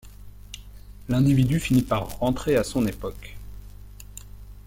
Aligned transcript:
L'individu 1.09 1.59
finit 1.59 1.83
par 1.83 2.07
rentrer 2.17 2.55
à 2.55 2.63
son 2.63 2.87
époque. 2.87 3.37